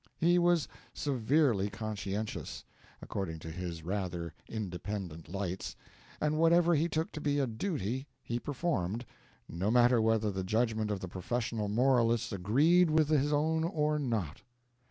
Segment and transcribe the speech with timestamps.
[0.17, 2.65] He was severely conscientious,
[3.03, 5.75] according to his rather independent lights,
[6.19, 9.05] and whatever he took to be a duty he performed,
[9.47, 14.41] no matter whether the judgment of the professional moralists agreed with his own or not.